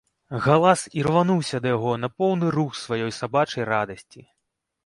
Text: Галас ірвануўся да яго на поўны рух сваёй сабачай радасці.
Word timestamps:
Галас 0.45 0.85
ірвануўся 0.99 1.57
да 1.65 1.73
яго 1.75 1.93
на 2.05 2.09
поўны 2.21 2.45
рух 2.57 2.71
сваёй 2.83 3.15
сабачай 3.19 3.63
радасці. 3.73 4.21